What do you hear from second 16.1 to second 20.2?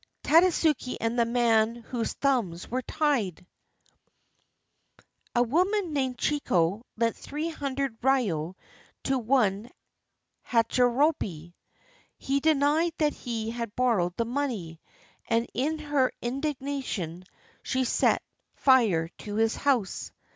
indignation she set fire to his house.